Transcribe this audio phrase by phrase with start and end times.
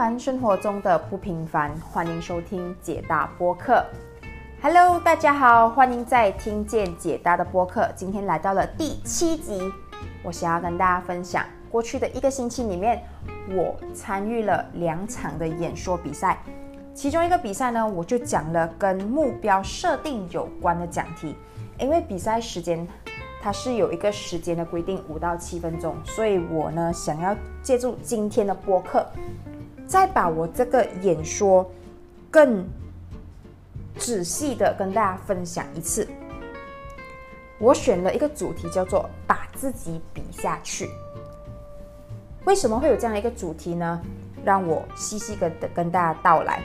[0.00, 3.84] 凡生活中的不平凡，欢迎收听解答播客。
[4.62, 7.86] Hello，大家好，欢迎在听见解答的播客。
[7.94, 9.70] 今天来到了第七集，
[10.22, 13.02] 我想要跟大家分享，过去的一个星期里面，
[13.50, 16.38] 我参与了两场的演说比赛。
[16.94, 21.36] 其中一个比赛呢，我就讲了跟目标设定有关的讲题，
[21.78, 22.88] 因为比赛时间。
[23.42, 29.06] 它是有一个时间的规定，五到七分钟，所以我呢想要借助今天的播客，
[29.90, 31.68] 再把我这个演说
[32.30, 32.64] 更
[33.98, 36.06] 仔细的跟大家分享一次。
[37.58, 40.88] 我选了一个主题叫做“把自己比下去”。
[42.46, 44.00] 为什么会有这样一个主题呢？
[44.44, 46.62] 让我细细的跟大家道来。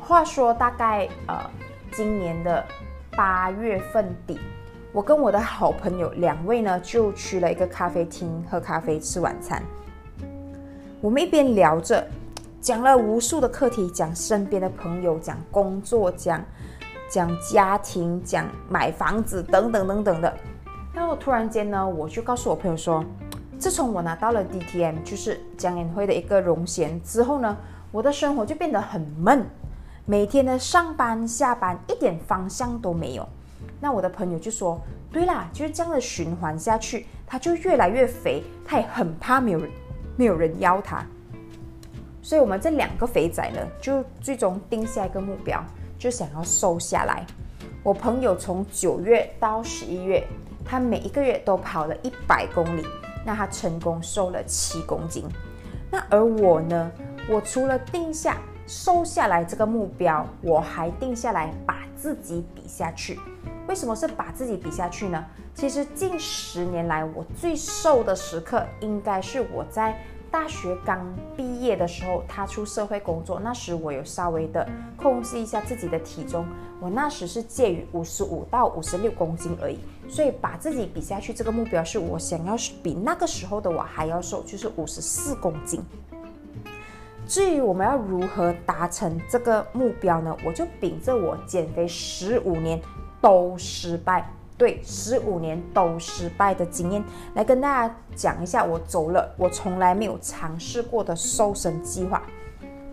[0.00, 1.48] 话说，大概呃
[1.92, 2.66] 今年的
[3.12, 4.36] 八月份底。
[4.92, 9.62] 我跟我的好朋友两位呢，就去了一个咖啡厅喝咖啡吃晚餐。
[11.00, 12.04] 我们一边聊着，
[12.60, 16.44] 讲了无数的课题，讲身边的朋友，讲工作，讲
[17.08, 20.32] 讲家庭，讲买房子等等等等的。
[20.92, 23.04] 然后突然间呢，我就告诉我朋友说，
[23.58, 27.56] 自从我拿到了 DTM，就是江演会的一个荣衔之后呢，
[27.92, 29.46] 我的生活就变得很闷，
[30.04, 33.26] 每天的上班下班一点方向都没有。
[33.80, 34.80] 那我的朋友就说
[35.12, 39.70] ：“对啦，就是这样的循环下去，他就越来越肥，他也很怕没有人
[40.16, 41.04] 没有人邀他。
[42.28, 45.64] 所以，我们这两个肥仔呢，就最终定下一个目标，
[45.98, 47.24] 就想要瘦下来。
[47.82, 50.22] 我朋友从九月到十一月，
[50.62, 52.84] 他每一个月都跑了一百公里，
[53.24, 55.24] 那他成功瘦了七公斤。
[55.90, 56.92] 那而我呢，
[57.30, 63.18] 我除了定下瘦下来这个目标，我还定下来把自己比下去。”
[63.66, 65.24] 为什么是把自己比下去呢？
[65.54, 69.98] 其实近十年来，我最瘦的时刻应该是我在
[70.30, 71.04] 大学刚
[71.36, 73.40] 毕业的时候，踏出社会工作。
[73.40, 76.46] 那时我有稍微的控制一下自己的体重，
[76.80, 79.78] 我那时是介于五十五到五十六公斤而已。
[80.08, 85.82] 所以把自己比下去这个目标，是我想要比那个时候的我还要瘦，就是五十四公斤。
[87.26, 90.36] 至于我们要如何达成这个目标呢？
[90.44, 92.80] 我就秉着我减肥十五年。
[93.20, 97.02] 都失败，对，十五年都失败的经验，
[97.34, 102.24] 来跟大家讲一下，我走了我从来没有尝试过的瘦身计划。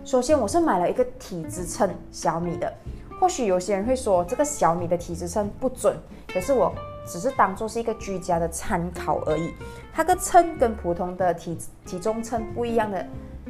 [0.04, 2.72] 首先，我是买了一个体脂秤，小米的。
[3.20, 5.98] 或许有些人会说这个小米的体脂秤不准，
[6.32, 6.72] 可是我
[7.08, 9.52] 只是当做是一个居家的参考而已。
[9.92, 13.04] 它的称跟普通的体体重秤不一样的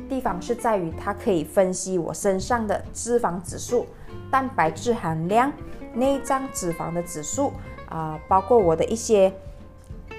[0.08, 3.86] 地方是在于，它可以分析我身上的脂肪指数、
[4.32, 5.52] 蛋白质含量。
[5.98, 7.54] 内脏脂肪的指数
[7.90, 9.32] 啊，包括我的一些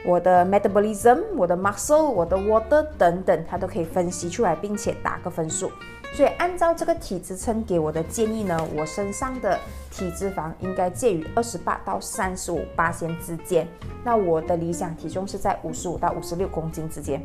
[0.04, 5.70] 我的 metabolism、我的 muscle、我的 water 等等，它都可以分析出来，并且打个分数。
[6.12, 9.58] 所以按照这个体脂秤给我的建议呢，我身上的
[9.90, 13.68] 体脂肪应该介于二十八到三十五八仙之间。
[14.02, 17.20] 那我的理想体重是在五十五到五十六公斤之间。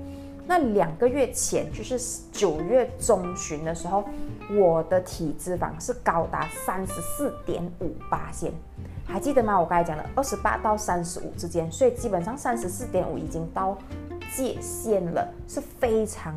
[0.45, 1.97] 那两个月前，就是
[2.33, 4.03] 九月中旬的时候，
[4.49, 8.51] 我的体脂肪是高达三十四点五八线，
[9.05, 9.59] 还记得吗？
[9.59, 13.77] 我刚才讲的二十八到三十五之间，所以基本上三十四点五已经到
[14.33, 16.35] 界限了，是非常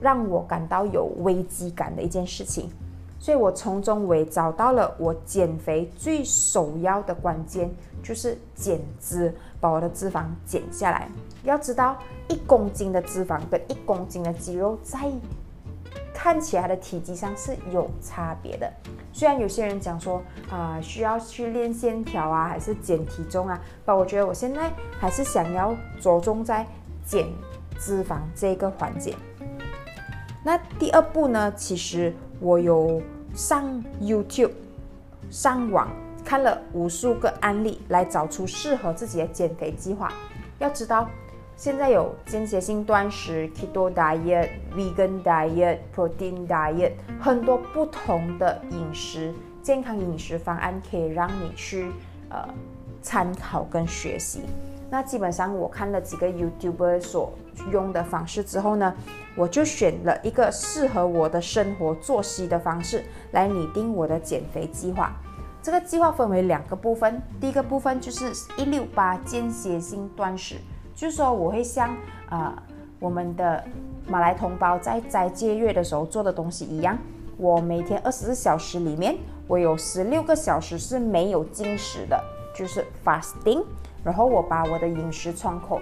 [0.00, 2.70] 让我感到有危机感的一件事情。
[3.18, 7.70] 所以我从中我也找到了我减肥最首要的关键，
[8.02, 11.08] 就是减脂，把我的脂肪减下来。
[11.44, 11.96] 要知道，
[12.28, 15.08] 一公斤的脂肪跟一公斤的肌肉在
[16.14, 18.70] 看起来的体积上是有差别的。
[19.12, 26.66] 虽然有些人讲说啊，需要去练线条啊，还是减体重啊，但我觉得我现在还是想要着重在
[27.04, 27.26] 减
[27.78, 29.14] 脂肪这个环节。
[30.44, 31.52] 那第二步呢？
[31.56, 33.00] 其实我有
[33.34, 34.50] 上 YouTube、
[35.30, 35.88] 上网
[36.24, 40.12] 看了无数个案例，来找出适合自己的减肥计划。
[40.58, 41.08] 要知道，
[41.56, 49.32] 现在有间歇性断食、Keto Diet、Vegan Diet、Protein Diet，很多不同的饮食
[49.62, 51.92] 健康饮食方案可以让你去
[52.30, 52.48] 呃
[53.00, 54.40] 参考跟学习。
[54.90, 57.32] 那基本上我看了几个 YouTuber 所
[57.70, 58.92] 用的方式之后呢，
[59.36, 65.12] 我就选了一个适合我的生活作息的方式来拟定我的减肥计划。
[65.62, 70.56] 这个计划分为两个部分，第一个部分就是一六八间歇性断食，
[70.94, 71.96] 就是说我会像
[72.28, 72.62] 啊
[72.98, 73.62] 我们的
[74.06, 76.96] 马来同胞在斋戒月的时候做的东西一样，
[77.36, 79.16] 我每天二十四小时里面，
[79.46, 82.22] 我有十六个小时是没有进食的，
[82.54, 83.64] 就是 fasting。
[84.04, 85.80] 然后我把我的饮食窗口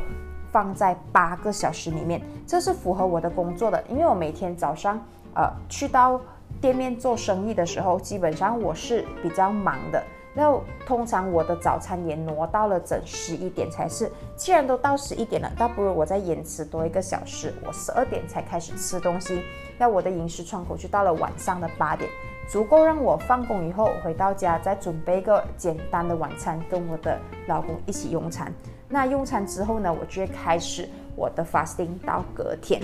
[0.52, 5.00] 放在八个小时里面，这是符合我的工作的，因为我每天早上
[5.34, 6.20] 呃去到
[6.60, 10.02] 店面做生意的时候，基本上我是比较忙的。
[10.32, 10.56] 那
[10.86, 14.10] 通常我的早餐也挪到了整十一点才是。
[14.36, 19.42] 既然都到十一点了，倒不如我再延迟多一个小时，我十二点才开始吃东西。
[19.76, 22.08] 那我的饮食窗口就到了晚上的八点，
[22.48, 27.18] 足够让我放工以后回到家再准备一个简单的晚餐，跟我的
[27.48, 28.52] 老公一起用餐。
[28.88, 32.80] 那用餐之后呢，我就会开始我的 fasting 到隔天。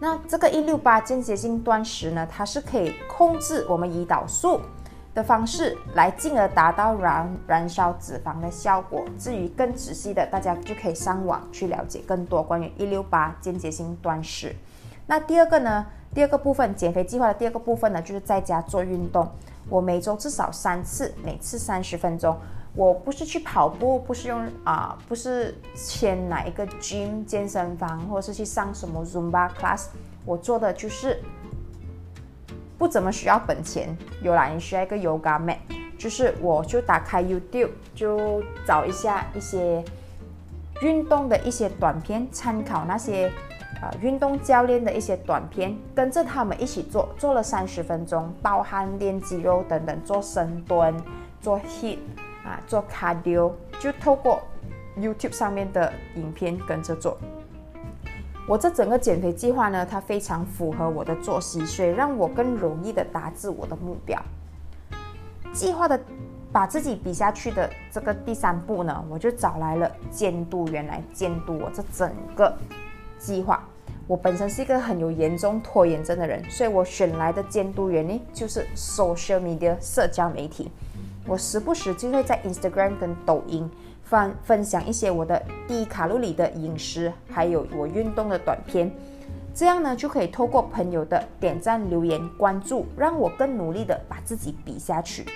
[0.00, 4.60] 那这个一六八间歇性断食呢，它是可以控制我们胰岛素。
[5.18, 9.04] 的方式来，进而达到燃燃烧脂肪的效果。
[9.18, 14.54] 至于更仔细的，大家就可以上网去了解更多关于一六八间歇性断食。
[15.08, 15.84] 那第二个呢？
[16.14, 19.28] 第二个部分减肥计划的第二个部分呢，就是在家做运动。
[19.68, 22.36] 我每周至少三次，每次三十分钟。
[22.74, 29.86] 我不是去跑步，不是用啊，不是签哪一个 gym 健身房，或者是去上什么 Zumba class。
[30.24, 31.20] 我做的就是。
[32.78, 35.56] 不怎么需要本钱，有啦，你需要一个 yoga mat，
[35.98, 39.84] 就是我就打开 YouTube，就找一下一些
[40.80, 43.28] 运动的一些短片，参考那些
[43.82, 50.94] 啊运动教练的一些短片，跟着他们一起做，做了三十分钟，包含练肌肉等等，做深蹲，
[51.40, 51.98] 做 hit
[52.44, 53.50] 啊，做 cardio，
[53.80, 54.40] 就透过
[54.96, 57.18] YouTube 上面的影片跟着做。
[58.48, 64.18] 我这整个减肥计划呢，它非常符合我的作息，所以让我更容易的达至我的目标。
[65.52, 66.00] 计划的
[66.50, 72.56] 把自己比下去的这个第三步呢，我就找来了监督员来监督我这整个
[73.18, 73.62] 计划。
[74.06, 80.72] 我本身是一个很有严重拖延症的人，所以我选来的监督员呢，就是 social media 社交媒体。
[81.26, 83.70] 我时不时就会在 Instagram 跟抖音。
[84.08, 88.90] 分分享一些我的低卡路里的饮食，还有我运动的短片，
[89.54, 95.26] 这样呢就可以透过朋友的点赞、留言、关注，让我更努力的把自己比下去。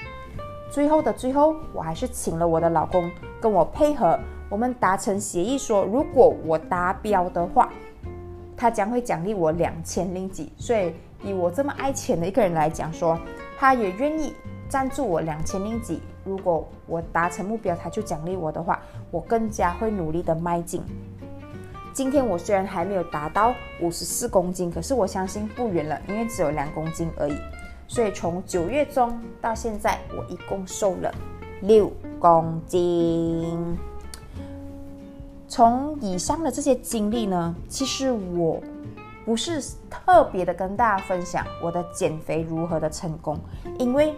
[0.70, 3.10] 最后的最后，我还是请了我的老公
[3.42, 7.68] 跟我配合，我们达成协议说，如果我达标的话，
[8.56, 10.50] 他将会奖励我两千零几。
[10.56, 13.20] 所以以我这么爱钱的一个人来讲，说
[13.58, 14.32] 他也愿意
[14.66, 16.00] 赞助我两千零几。
[16.24, 18.80] 如果我达成目标，他就奖励我的话，
[19.10, 20.82] 我更加会努力的迈进。
[21.92, 27.36] 今天我虽然还没有达到五十四公斤，可是我相信不远了，因为只有两公斤而已。
[27.88, 31.12] 所以从九月中到现在，我一共瘦了
[31.60, 33.76] 六公斤。
[35.48, 38.62] 从以上的这些经历呢，其实我
[39.24, 39.60] 不是
[39.90, 43.38] 特别的跟大家分享我的减肥如何的成功，
[43.78, 44.14] 因为。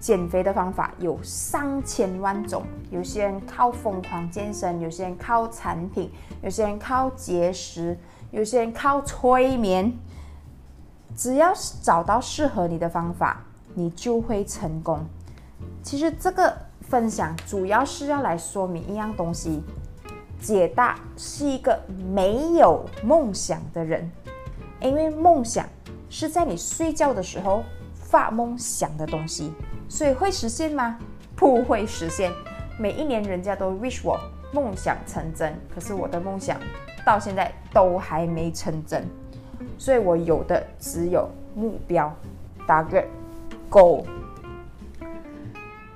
[0.00, 6.10] 减肥的方法有上千万种，有些人靠疯狂健身，有些人靠产品，
[6.42, 7.98] 有些人靠节食，
[8.30, 9.92] 有些人靠催眠。
[11.16, 11.52] 只要
[11.82, 13.42] 找到适合你的方法，
[13.74, 15.04] 你就会成功。
[15.82, 19.62] 其实这个分享主要是要来说明一样东西：
[20.40, 21.76] 解大是一个
[22.14, 24.08] 没有梦想的人，
[24.80, 25.66] 因为梦想
[26.08, 27.64] 是在你睡觉的时候
[27.94, 29.52] 发梦想的东西。
[29.88, 30.98] 所以会实现吗？
[31.34, 32.30] 不会实现。
[32.78, 34.18] 每一年人家都 wish 我
[34.52, 36.60] 梦想成真，可是我的梦想
[37.04, 39.04] 到现在都还没成真。
[39.76, 42.14] 所以我有的只有目标
[42.66, 43.06] ，target
[43.70, 44.04] goal，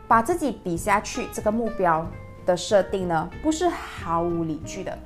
[0.08, 1.28] 把自己比下去。
[1.32, 2.04] 这个目标
[2.44, 4.96] 的设定呢，不是毫无理据的。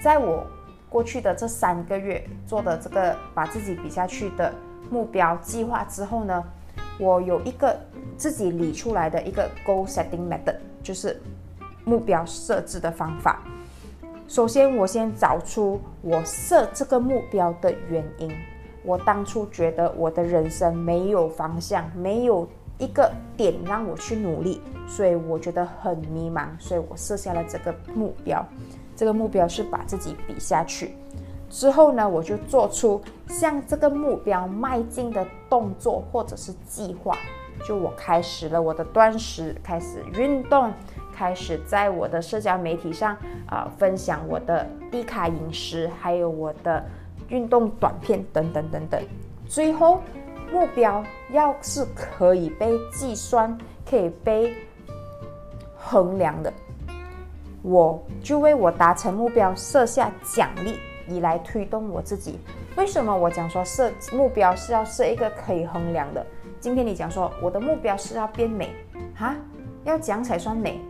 [0.00, 0.46] 在我
[0.88, 4.52] 过去的这三个月做的这个把自己比下去的
[4.90, 6.44] 目标计划之后呢，
[6.98, 7.76] 我有一个。
[8.18, 11.20] 自己理出来的一个 goal setting method，就是
[11.84, 13.42] 目标设置的方法。
[14.26, 18.32] 首先，我先找出我设这个目标的原因。
[18.82, 22.48] 我当初觉得我的人生没有方向，没有
[22.78, 28.42] 一个点让我去努力，所以我觉得很迷茫，所以我设下了这个目标。
[28.96, 30.94] 这个目标是把自己比下去。
[31.56, 37.16] 之后呢，我就做出向这个目标迈进的动作或者是计划。
[37.66, 40.70] 就我开始了我的断食，开始运动，
[41.14, 43.16] 开始在我的社交媒体上
[43.48, 46.84] 啊分享我的低卡饮食，还有我的
[47.30, 49.02] 运动短片等等等等。
[49.48, 50.02] 最后
[50.52, 53.56] 目标要是可以被计算、
[53.88, 54.54] 可以被
[55.74, 56.52] 衡量的，
[57.62, 62.38] 我就为我达成目标设下奖励，以来推动我自己。
[62.76, 66.24] 为什么我讲说设目标是要设一个可以衡量的？
[66.60, 68.70] 今天你讲说我的目标是要变美，
[69.14, 69.34] 哈，
[69.84, 70.80] 要讲才算美。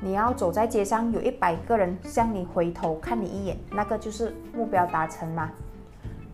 [0.00, 5.50] 你要走在街上，有一百个人向你回头看你一眼，那个就是目标达成吗？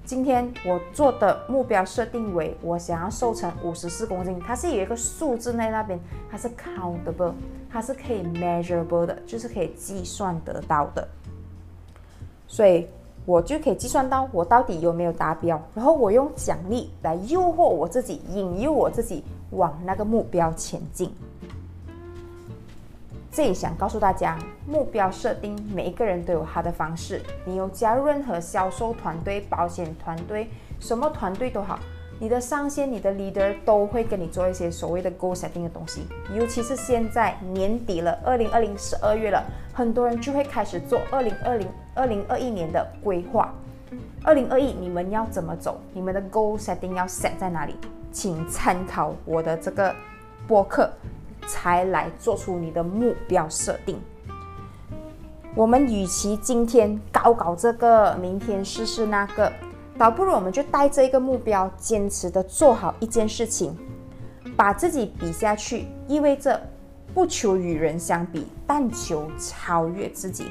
[0.04, 7.34] 今天我做的目标设定为我想要瘦成五十四公斤，它是有一个数字在那边，它是 countable，
[7.70, 11.06] 它是可以 measurable 的，就是可以计算得到的。
[12.48, 12.88] 所以
[13.24, 21.12] 我就可以计算到我到底有没有达标，然后我用奖励来诱惑我自己，引诱我自己往那个目标前进。
[23.30, 24.36] 这里想告诉大家，
[24.66, 27.22] 目标设定每一个人都有他的方式。
[27.46, 30.50] 你有加入任何销售团队、保险团队，
[30.80, 31.78] 什么团队都好，
[32.18, 36.02] 你的上线、你的 leader 都会跟你做一些所谓的 goal setting 的东西。
[36.36, 43.54] 尤其是现在年底了，二零二零十二月了，很多人就会开始做二零二零、二零二一年的规划。
[44.22, 45.80] 二零二一你们要怎么走？
[45.92, 47.74] 你们的 goal setting 要 set 在哪里？
[48.10, 49.94] 请参考我的这个
[50.46, 50.90] 播客。
[51.48, 54.00] 才来做出你的目标设定。
[55.56, 59.52] 我们与其今天搞搞这个，明天试试那个，
[59.98, 63.76] 倒不如我们就带着一个目标，坚持的做好一件事情，
[64.56, 66.60] 把自己比下去，意味着
[67.12, 70.46] 不求与人相比，但求超越自己。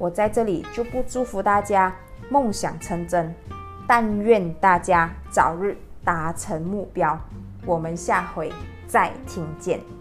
[0.00, 1.94] 我在这里就不祝福大家
[2.30, 3.34] 梦想成真，
[3.86, 7.20] 但愿大家早日达成目标。
[7.66, 8.50] 我们下回
[8.88, 9.99] 再听见。